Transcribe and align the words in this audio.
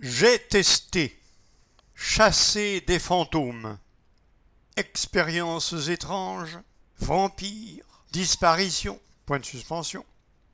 J'ai 0.00 0.38
testé. 0.38 1.18
Chasser 1.94 2.80
des 2.82 2.98
fantômes. 2.98 3.78
Expériences 4.76 5.88
étranges. 5.88 6.58
Vampires. 6.98 7.84
Disparitions. 8.12 9.00
Point 9.26 9.38
de 9.38 9.44
suspension. 9.44 10.04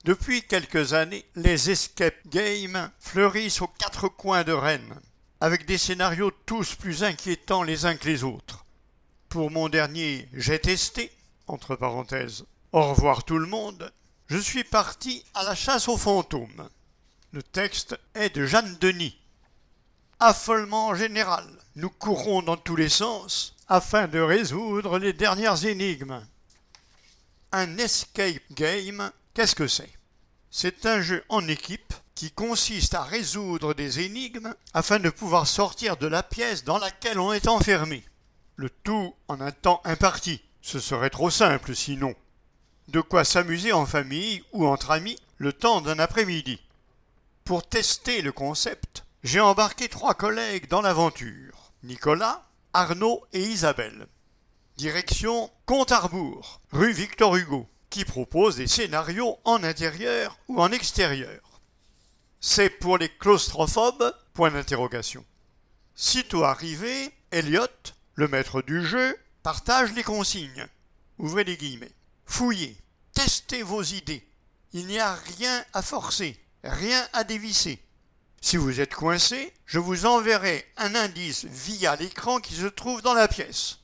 Depuis 0.05 0.43
quelques 0.43 0.95
années, 0.95 1.27
les 1.37 1.71
escape 1.71 2.27
games 2.27 2.91
fleurissent 3.01 3.61
aux 3.61 3.69
quatre 3.69 4.09
coins 4.09 4.45
de 4.45 4.53
Rennes, 4.53 4.99
avec 5.41 5.67
des 5.67 5.77
scénarios 5.77 6.31
tous 6.47 6.75
plus 6.75 7.05
inquiétants 7.05 7.63
les 7.63 7.85
uns 7.85 7.97
que 7.97 8.09
les 8.09 8.25
autres. 8.25 8.65
Pour 9.29 9.51
mon 9.51 9.69
dernier 9.69 10.27
J'ai 10.33 10.59
testé, 10.59 11.13
entre 11.47 11.77
parenthèses, 11.77 12.47
au 12.73 12.83
revoir 12.91 13.25
tout 13.25 13.39
le 13.39 13.47
monde, 13.47 13.93
je 14.29 14.39
suis 14.39 14.65
parti 14.65 15.23
à 15.35 15.43
la 15.43 15.55
chasse 15.55 15.89
aux 15.89 15.99
fantômes. 15.99 16.71
Le 17.33 17.43
texte 17.43 17.99
est 18.15 18.35
de 18.35 18.47
Jeanne 18.47 18.79
Denis. 18.81 19.20
Affolement 20.23 20.95
général. 20.95 21.47
Nous 21.77 21.89
courons 21.89 22.43
dans 22.43 22.59
tous 22.59 22.77
les 22.77 22.91
sens 22.91 23.57
afin 23.69 24.07
de 24.07 24.21
résoudre 24.21 24.99
les 24.99 25.15
dernières 25.15 25.65
énigmes. 25.65 26.23
Un 27.53 27.79
escape 27.79 28.43
game, 28.53 29.11
qu'est-ce 29.33 29.55
que 29.55 29.67
c'est? 29.67 29.91
C'est 30.51 30.85
un 30.85 31.01
jeu 31.01 31.25
en 31.31 31.49
équipe 31.49 31.95
qui 32.15 32.31
consiste 32.31 32.93
à 32.93 33.03
résoudre 33.03 33.73
des 33.73 34.01
énigmes 34.01 34.55
afin 34.75 34.99
de 34.99 35.09
pouvoir 35.09 35.47
sortir 35.47 35.97
de 35.97 36.07
la 36.07 36.23
pièce 36.23 36.65
dans 36.65 36.79
laquelle 36.79 37.19
on 37.19 37.33
est 37.33 37.49
enfermé. 37.49 38.05
Le 38.57 38.69
tout 38.69 39.15
en 39.27 39.41
un 39.41 39.53
temps 39.53 39.81
imparti. 39.85 40.43
Ce 40.61 40.81
serait 40.81 41.09
trop 41.09 41.31
simple 41.31 41.75
sinon. 41.75 42.15
De 42.89 43.01
quoi 43.01 43.25
s'amuser 43.25 43.73
en 43.73 43.87
famille 43.87 44.45
ou 44.53 44.67
entre 44.67 44.91
amis 44.91 45.19
le 45.39 45.55
temps 45.55 45.81
d'un 45.81 45.99
après-midi. 45.99 46.61
Pour 47.45 47.67
tester 47.67 48.21
le 48.21 48.33
concept, 48.33 49.05
j'ai 49.23 49.41
embarqué 49.41 49.89
trois 49.89 50.15
collègues 50.15 50.69
dans 50.69 50.81
l'aventure. 50.81 51.73
Nicolas, 51.83 52.49
Arnaud 52.73 53.25
et 53.33 53.43
Isabelle. 53.43 54.07
Direction 54.77 55.51
Compte-Arbour, 55.67 56.61
rue 56.73 56.93
Victor 56.93 57.37
Hugo, 57.37 57.69
qui 57.91 58.05
propose 58.05 58.57
des 58.57 58.67
scénarios 58.67 59.39
en 59.45 59.63
intérieur 59.63 60.39
ou 60.49 60.61
en 60.63 60.73
extérieur. 60.73 61.61
C'est 62.41 62.71
pour 62.71 62.97
les 62.97 63.11
claustrophobes? 63.11 64.15
Point 64.33 64.53
d'interrogation. 64.53 65.25
Sitôt 65.95 66.45
arrivé, 66.45 67.13
Elliot, 67.31 67.67
le 68.15 68.29
maître 68.29 68.63
du 68.63 68.85
jeu, 68.87 69.19
partage 69.43 69.93
les 69.93 70.05
consignes. 70.05 70.67
Ouvrez 71.19 71.45
les 71.45 71.59
guillemets. 71.59 71.93
Fouillez, 72.25 72.79
testez 73.13 73.63
vos 73.63 73.83
idées. 73.83 74.27
Il 74.73 74.87
n'y 74.87 74.99
a 74.99 75.15
rien 75.15 75.65
à 75.75 75.83
forcer, 75.83 76.41
rien 76.65 77.07
à 77.13 77.25
dévisser. 77.25 77.83
Si 78.43 78.57
vous 78.57 78.81
êtes 78.81 78.95
coincé, 78.95 79.53
je 79.67 79.79
vous 79.79 80.07
enverrai 80.07 80.67
un 80.79 80.95
indice 80.95 81.45
via 81.45 81.95
l'écran 81.97 82.41
qui 82.41 82.55
se 82.55 82.67
trouve 82.67 83.03
dans 83.03 83.13
la 83.13 83.29
pièce. 83.29 83.81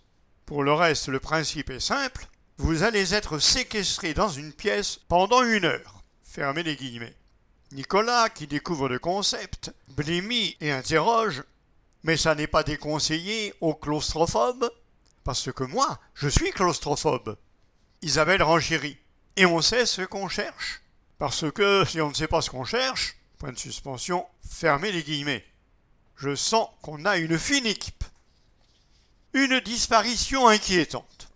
Pour 0.47 0.63
le 0.63 0.73
reste, 0.73 1.09
le 1.09 1.21
principe 1.21 1.71
est 1.71 1.81
simple. 1.81 2.27
Vous 2.57 2.83
allez 2.83 3.13
être 3.13 3.39
séquestré 3.39 4.15
dans 4.15 4.31
une 4.31 4.55
pièce 4.55 4.99
pendant 5.09 5.43
une 5.43 5.67
heure. 5.67 6.03
Fermez 6.25 6.63
les 6.63 6.75
guillemets. 6.75 7.15
Nicolas, 7.73 8.31
qui 8.31 8.47
découvre 8.47 8.89
le 8.89 8.99
concept, 8.99 9.73
blémit 9.89 10.57
et 10.63 10.73
interroge. 10.73 11.43
Mais 12.03 12.17
ça 12.17 12.35
n'est 12.35 12.47
pas 12.47 12.63
déconseillé 12.63 13.53
aux 13.61 13.75
claustrophobes 13.75 14.71
Parce 15.23 15.53
que 15.53 15.65
moi, 15.65 15.99
je 16.15 16.29
suis 16.29 16.51
claustrophobe. 16.53 17.37
Isabelle 18.01 18.43
renchérit. 18.43 18.97
Et 19.37 19.45
on 19.45 19.61
sait 19.61 19.85
ce 19.85 20.03
qu'on 20.03 20.29
cherche. 20.29 20.81
Parce 21.19 21.51
que 21.53 21.85
si 21.85 22.01
on 22.01 22.09
ne 22.09 22.15
sait 22.15 22.29
pas 22.29 22.41
ce 22.41 22.51
qu'on 22.51 22.65
cherche, 22.65 23.17
point 23.39 23.53
de 23.53 23.59
suspension, 23.59 24.27
fermez 24.49 24.93
les 24.93 25.03
guillemets. 25.03 25.45
Je 26.17 26.35
sens 26.35 26.69
qu'on 26.83 27.05
a 27.05 27.19
une 27.19 27.39
fine 27.39 27.67
équipe. 27.67 28.05
Une 29.35 29.61
disparition 29.61 30.49
inquiétante. 30.49 31.29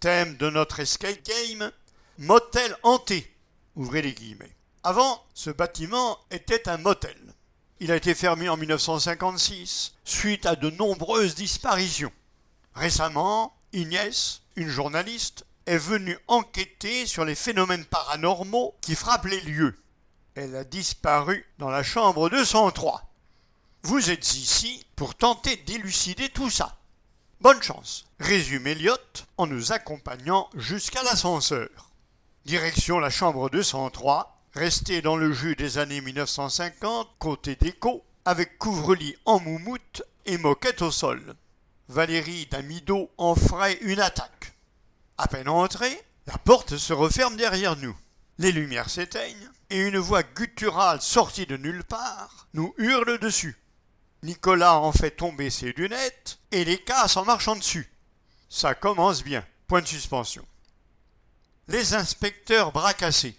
Thème 0.00 0.36
de 0.36 0.50
notre 0.50 0.80
escape 0.80 1.24
game, 1.24 1.72
motel 2.18 2.76
hanté. 2.82 3.34
Ouvrez 3.74 4.02
les 4.02 4.12
guillemets. 4.12 4.54
Avant, 4.84 5.24
ce 5.34 5.50
bâtiment 5.50 6.18
était 6.30 6.68
un 6.68 6.78
motel. 6.78 7.16
Il 7.80 7.92
a 7.92 7.96
été 7.96 8.14
fermé 8.14 8.48
en 8.48 8.56
1956 8.56 9.94
suite 10.04 10.46
à 10.46 10.56
de 10.56 10.70
nombreuses 10.70 11.34
disparitions. 11.34 12.12
Récemment, 12.74 13.56
Inès, 13.72 14.42
une 14.56 14.68
journaliste, 14.68 15.44
est 15.66 15.78
venue 15.78 16.18
enquêter 16.26 17.06
sur 17.06 17.24
les 17.24 17.34
phénomènes 17.34 17.84
paranormaux 17.84 18.74
qui 18.80 18.94
frappent 18.94 19.26
les 19.26 19.40
lieux. 19.42 19.78
Elle 20.40 20.54
a 20.54 20.62
disparu 20.62 21.44
dans 21.58 21.68
la 21.68 21.82
chambre 21.82 22.30
203. 22.30 23.12
Vous 23.82 24.10
êtes 24.10 24.34
ici 24.34 24.86
pour 24.94 25.16
tenter 25.16 25.56
d'élucider 25.56 26.28
tout 26.28 26.48
ça. 26.48 26.78
Bonne 27.40 27.60
chance, 27.60 28.06
résume 28.20 28.68
Elliot 28.68 28.94
en 29.36 29.48
nous 29.48 29.72
accompagnant 29.72 30.48
jusqu'à 30.54 31.02
l'ascenseur. 31.02 31.90
Direction 32.44 33.00
la 33.00 33.10
chambre 33.10 33.50
203, 33.50 34.40
restée 34.54 35.02
dans 35.02 35.16
le 35.16 35.32
jus 35.32 35.56
des 35.56 35.76
années 35.76 36.00
1950, 36.02 37.08
côté 37.18 37.56
déco, 37.56 38.04
avec 38.24 38.58
couvre-lit 38.58 39.16
en 39.24 39.40
moumoute 39.40 40.04
et 40.24 40.38
moquette 40.38 40.82
au 40.82 40.92
sol. 40.92 41.34
Valérie 41.88 42.46
Damido 42.46 43.10
en 43.18 43.34
une 43.80 43.98
attaque. 43.98 44.54
À 45.16 45.26
peine 45.26 45.48
entrée, 45.48 46.00
la 46.28 46.38
porte 46.38 46.76
se 46.76 46.92
referme 46.92 47.36
derrière 47.36 47.74
nous. 47.76 47.96
Les 48.38 48.52
lumières 48.52 48.88
s'éteignent 48.88 49.50
et 49.70 49.78
une 49.78 49.98
voix 49.98 50.22
gutturale 50.22 51.00
sortie 51.00 51.46
de 51.46 51.56
nulle 51.56 51.84
part 51.84 52.48
nous 52.54 52.74
hurle 52.78 53.18
dessus. 53.18 53.58
Nicolas 54.22 54.80
en 54.80 54.92
fait 54.92 55.12
tomber 55.12 55.50
ses 55.50 55.72
lunettes 55.72 56.38
et 56.50 56.64
les 56.64 56.78
casse 56.78 57.16
en 57.16 57.24
marchant 57.24 57.56
dessus. 57.56 57.92
Ça 58.48 58.74
commence 58.74 59.22
bien. 59.22 59.44
Point 59.66 59.82
de 59.82 59.86
suspension. 59.86 60.44
Les 61.68 61.94
inspecteurs 61.94 62.72
bracassés. 62.72 63.36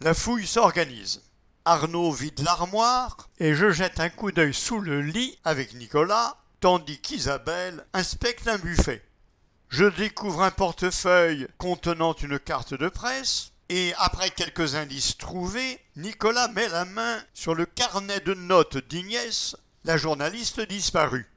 La 0.00 0.14
fouille 0.14 0.46
s'organise. 0.46 1.22
Arnaud 1.64 2.12
vide 2.12 2.40
l'armoire 2.40 3.28
et 3.38 3.54
je 3.54 3.70
jette 3.70 4.00
un 4.00 4.08
coup 4.08 4.32
d'œil 4.32 4.54
sous 4.54 4.80
le 4.80 5.02
lit 5.02 5.38
avec 5.44 5.74
Nicolas, 5.74 6.36
tandis 6.60 7.00
qu'Isabelle 7.00 7.84
inspecte 7.92 8.48
un 8.48 8.58
buffet. 8.58 9.04
Je 9.68 9.84
découvre 9.84 10.42
un 10.42 10.50
portefeuille 10.50 11.48
contenant 11.58 12.14
une 12.14 12.38
carte 12.38 12.74
de 12.74 12.88
presse, 12.88 13.49
et 13.70 13.94
après 13.98 14.30
quelques 14.30 14.74
indices 14.74 15.16
trouvés, 15.16 15.78
Nicolas 15.94 16.48
met 16.48 16.68
la 16.68 16.84
main 16.84 17.22
sur 17.32 17.54
le 17.54 17.66
carnet 17.66 18.18
de 18.18 18.34
notes 18.34 18.78
d'Ignès, 18.88 19.54
la 19.84 19.96
journaliste 19.96 20.60
disparue. 20.60 21.30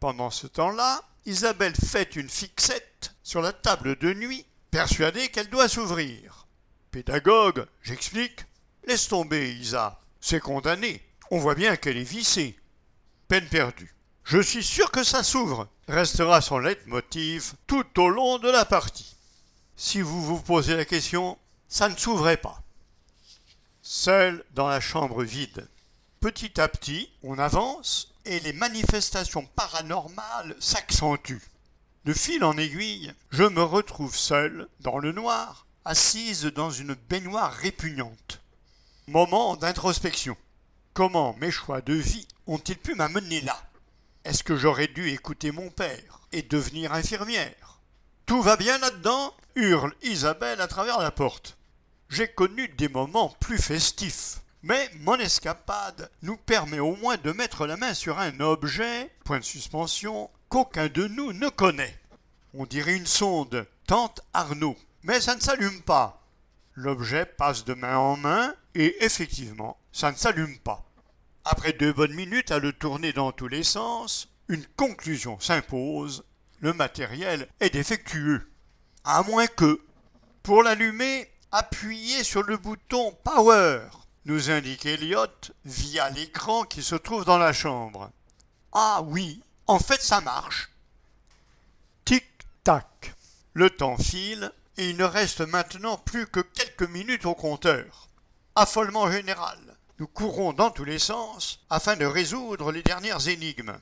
Pendant 0.00 0.30
ce 0.30 0.48
temps-là, 0.48 1.04
Isabelle 1.24 1.76
fait 1.76 2.16
une 2.16 2.28
fixette 2.28 3.14
sur 3.22 3.40
la 3.40 3.52
table 3.52 3.96
de 3.96 4.12
nuit, 4.12 4.44
persuadée 4.72 5.28
qu'elle 5.28 5.50
doit 5.50 5.68
s'ouvrir. 5.68 6.48
Pédagogue, 6.90 7.64
j'explique. 7.84 8.44
Laisse 8.84 9.06
tomber, 9.06 9.52
Isa. 9.52 10.00
C'est 10.20 10.40
condamné. 10.40 11.00
On 11.30 11.38
voit 11.38 11.54
bien 11.54 11.76
qu'elle 11.76 11.96
est 11.96 12.02
vissée. 12.02 12.58
Peine 13.28 13.46
perdue. 13.46 13.94
Je 14.24 14.40
suis 14.40 14.64
sûr 14.64 14.90
que 14.90 15.04
ça 15.04 15.22
s'ouvre, 15.22 15.68
restera 15.86 16.40
son 16.40 16.58
leitmotiv 16.58 17.52
tout 17.68 18.00
au 18.00 18.08
long 18.08 18.38
de 18.38 18.50
la 18.50 18.64
partie. 18.64 19.14
Si 19.76 20.00
vous 20.00 20.24
vous 20.24 20.40
posez 20.40 20.74
la 20.74 20.84
question, 20.84 21.38
ça 21.68 21.88
ne 21.88 21.96
s'ouvrait 21.96 22.38
pas. 22.38 22.62
Seul 23.82 24.44
dans 24.54 24.68
la 24.68 24.80
chambre 24.80 25.22
vide. 25.22 25.68
Petit 26.20 26.60
à 26.60 26.68
petit, 26.68 27.10
on 27.22 27.38
avance 27.38 28.12
et 28.24 28.40
les 28.40 28.52
manifestations 28.52 29.46
paranormales 29.54 30.56
s'accentuent. 30.58 31.48
De 32.04 32.12
fil 32.12 32.42
en 32.42 32.56
aiguille, 32.56 33.12
je 33.30 33.44
me 33.44 33.62
retrouve 33.62 34.16
seul, 34.16 34.68
dans 34.80 34.98
le 34.98 35.12
noir, 35.12 35.66
assise 35.84 36.44
dans 36.44 36.70
une 36.70 36.94
baignoire 36.94 37.52
répugnante. 37.52 38.40
Moment 39.06 39.56
d'introspection. 39.56 40.36
Comment 40.94 41.36
mes 41.40 41.50
choix 41.50 41.80
de 41.80 41.92
vie 41.92 42.26
ont-ils 42.46 42.78
pu 42.78 42.94
m'amener 42.94 43.40
là? 43.42 43.56
Est-ce 44.24 44.42
que 44.42 44.56
j'aurais 44.56 44.88
dû 44.88 45.10
écouter 45.10 45.52
mon 45.52 45.70
père 45.70 46.20
et 46.32 46.42
devenir 46.42 46.92
infirmière? 46.92 47.80
Tout 48.26 48.42
va 48.42 48.56
bien 48.56 48.78
là-dedans? 48.78 49.34
hurle 49.54 49.94
Isabelle 50.02 50.60
à 50.60 50.66
travers 50.66 50.98
la 50.98 51.10
porte. 51.10 51.57
J'ai 52.08 52.28
connu 52.28 52.68
des 52.68 52.88
moments 52.88 53.34
plus 53.40 53.58
festifs. 53.58 54.40
Mais 54.62 54.90
mon 55.00 55.16
escapade 55.16 56.10
nous 56.22 56.36
permet 56.36 56.80
au 56.80 56.96
moins 56.96 57.16
de 57.16 57.32
mettre 57.32 57.66
la 57.66 57.76
main 57.76 57.94
sur 57.94 58.18
un 58.18 58.40
objet, 58.40 59.10
point 59.24 59.38
de 59.38 59.44
suspension, 59.44 60.30
qu'aucun 60.48 60.88
de 60.88 61.06
nous 61.06 61.32
ne 61.32 61.48
connaît. 61.48 61.96
On 62.54 62.66
dirait 62.66 62.96
une 62.96 63.06
sonde, 63.06 63.66
tente 63.86 64.20
Arnaud, 64.32 64.76
mais 65.04 65.20
ça 65.20 65.36
ne 65.36 65.40
s'allume 65.40 65.82
pas. 65.82 66.26
L'objet 66.74 67.24
passe 67.24 67.64
de 67.64 67.74
main 67.74 67.98
en 67.98 68.16
main 68.16 68.54
et 68.74 69.04
effectivement, 69.04 69.78
ça 69.92 70.10
ne 70.10 70.16
s'allume 70.16 70.58
pas. 70.58 70.84
Après 71.44 71.72
deux 71.72 71.92
bonnes 71.92 72.14
minutes 72.14 72.50
à 72.50 72.58
le 72.58 72.72
tourner 72.72 73.12
dans 73.12 73.32
tous 73.32 73.48
les 73.48 73.62
sens, 73.62 74.28
une 74.48 74.66
conclusion 74.76 75.38
s'impose. 75.40 76.24
Le 76.60 76.72
matériel 76.72 77.48
est 77.60 77.70
défectueux. 77.70 78.50
À 79.04 79.22
moins 79.22 79.46
que, 79.46 79.80
pour 80.42 80.62
l'allumer, 80.62 81.30
appuyez 81.52 82.24
sur 82.24 82.42
le 82.42 82.56
bouton 82.56 83.16
Power. 83.24 83.80
nous 84.24 84.50
indique 84.50 84.86
Elliot 84.86 85.26
via 85.64 86.10
l'écran 86.10 86.64
qui 86.64 86.82
se 86.82 86.94
trouve 86.94 87.24
dans 87.24 87.38
la 87.38 87.52
chambre. 87.52 88.10
Ah 88.72 89.00
oui, 89.04 89.42
en 89.66 89.78
fait 89.78 90.02
ça 90.02 90.20
marche. 90.20 90.70
Tic-tac. 92.04 93.14
Le 93.54 93.70
temps 93.70 93.96
file 93.96 94.52
et 94.76 94.90
il 94.90 94.96
ne 94.96 95.04
reste 95.04 95.40
maintenant 95.40 95.96
plus 95.96 96.26
que 96.26 96.40
quelques 96.40 96.88
minutes 96.88 97.26
au 97.26 97.34
compteur. 97.34 98.08
Affolement 98.54 99.10
général. 99.10 99.58
Nous 99.98 100.06
courons 100.06 100.52
dans 100.52 100.70
tous 100.70 100.84
les 100.84 101.00
sens 101.00 101.60
afin 101.70 101.96
de 101.96 102.04
résoudre 102.04 102.70
les 102.70 102.82
dernières 102.82 103.26
énigmes. 103.26 103.76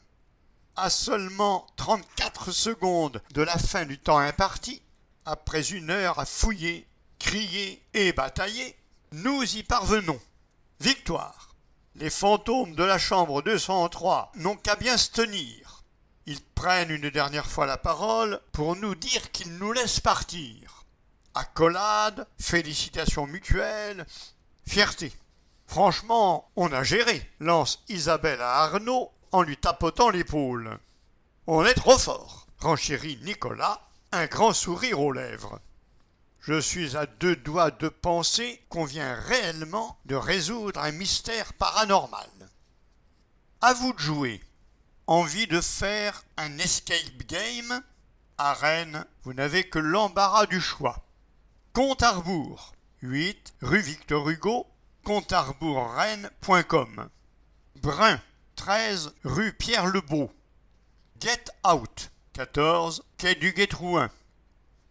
À 0.76 0.88
seulement 0.88 1.66
34 1.76 2.52
secondes 2.52 3.20
de 3.32 3.42
la 3.42 3.58
fin 3.58 3.84
du 3.84 3.98
temps 3.98 4.18
imparti, 4.18 4.82
après 5.26 5.72
une 5.72 5.90
heure 5.90 6.18
à 6.18 6.24
fouiller, 6.24 6.86
crier 7.26 7.82
et 7.92 8.12
batailler, 8.12 8.76
nous 9.10 9.42
y 9.56 9.64
parvenons. 9.64 10.20
Victoire. 10.78 11.56
Les 11.96 12.08
fantômes 12.08 12.76
de 12.76 12.84
la 12.84 12.98
chambre 12.98 13.42
203 13.42 14.30
n'ont 14.36 14.54
qu'à 14.54 14.76
bien 14.76 14.96
se 14.96 15.10
tenir. 15.10 15.82
Ils 16.26 16.40
prennent 16.40 16.92
une 16.92 17.10
dernière 17.10 17.50
fois 17.50 17.66
la 17.66 17.78
parole 17.78 18.40
pour 18.52 18.76
nous 18.76 18.94
dire 18.94 19.32
qu'ils 19.32 19.56
nous 19.56 19.72
laissent 19.72 19.98
partir. 19.98 20.84
Accolade, 21.34 22.28
félicitations 22.38 23.26
mutuelles, 23.26 24.06
fierté. 24.64 25.12
Franchement, 25.66 26.52
on 26.54 26.72
a 26.72 26.84
géré, 26.84 27.28
lance 27.40 27.82
Isabelle 27.88 28.40
à 28.40 28.62
Arnaud 28.62 29.10
en 29.32 29.42
lui 29.42 29.56
tapotant 29.56 30.10
l'épaule. 30.10 30.78
On 31.48 31.64
est 31.64 31.74
trop 31.74 31.98
fort, 31.98 32.46
renchérit 32.60 33.18
Nicolas, 33.24 33.80
un 34.12 34.26
grand 34.26 34.52
sourire 34.52 35.00
aux 35.00 35.12
lèvres. 35.12 35.58
Je 36.46 36.60
suis 36.60 36.96
à 36.96 37.06
deux 37.06 37.34
doigts 37.34 37.72
de 37.72 37.88
penser 37.88 38.62
qu'on 38.68 38.84
vient 38.84 39.16
réellement 39.16 39.98
de 40.04 40.14
résoudre 40.14 40.78
un 40.78 40.92
mystère 40.92 41.52
paranormal. 41.54 42.30
À 43.60 43.74
vous 43.74 43.92
de 43.92 43.98
jouer. 43.98 44.40
Envie 45.08 45.48
de 45.48 45.60
faire 45.60 46.22
un 46.36 46.56
escape 46.58 47.24
game? 47.26 47.82
À 48.38 48.54
Rennes, 48.54 49.04
vous 49.24 49.34
n'avez 49.34 49.68
que 49.68 49.80
l'embarras 49.80 50.46
du 50.46 50.60
choix. 50.60 51.04
Compte 51.72 52.04
à 52.04 52.12
rebours, 52.12 52.76
8 53.02 53.54
rue 53.62 53.80
Victor 53.80 54.30
Hugo, 54.30 54.68
comptearbourrennes.com. 55.02 57.08
Brun, 57.82 58.20
13 58.54 59.12
rue 59.24 59.52
Pierre 59.52 59.88
Lebeau. 59.88 60.30
Get 61.20 61.46
Out, 61.68 62.12
14 62.34 63.02
quai 63.18 63.34
du 63.34 63.52
Guétrouin. 63.52 64.12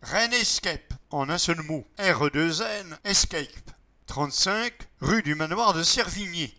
Rennes 0.02 0.34
Escape, 0.34 0.95
en 1.16 1.30
un 1.30 1.38
seul 1.38 1.62
mot. 1.62 1.86
R2N 1.98 2.98
Escape. 3.06 3.72
35 4.08 4.74
rue 5.00 5.24
du 5.24 5.36
Manoir 5.36 5.74
de 5.74 5.82
Servigny. 5.82 6.54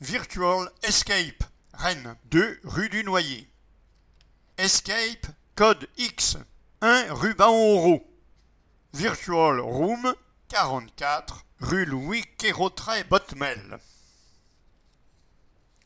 Virtual 0.00 0.68
Escape. 0.82 1.44
Rennes. 1.72 2.16
2 2.30 2.60
rue 2.64 2.88
du 2.88 3.04
Noyer. 3.04 3.46
Escape. 4.56 5.26
Code 5.54 5.88
X. 5.96 6.36
1 6.82 7.12
rue 7.14 7.34
Baonro. 7.34 8.04
Virtual 8.94 9.60
Room. 9.60 10.12
44 10.48 11.44
rue 11.60 11.84
Louis 11.84 12.24
Quérotret 12.36 13.04
Botmel. 13.04 13.78